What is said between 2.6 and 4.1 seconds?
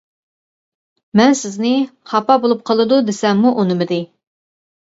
قالىدۇ دېسەممۇ ئۇنىمىدى.